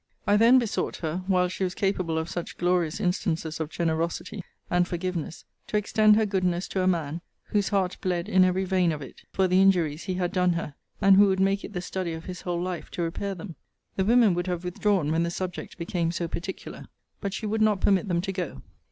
[0.25, 4.87] I then besought her, while she was capable of such glorious instances of generosity, and
[4.87, 9.03] forgiveness, to extend her goodness to a man, whose heart bled in every vein of
[9.03, 12.13] it for the injuries he had done her; and who would make it the study
[12.13, 13.53] of his whole life to repair them.
[13.95, 16.87] The women would have withdrawn when the subject became so particular.
[17.19, 18.61] But she would not permit them to go.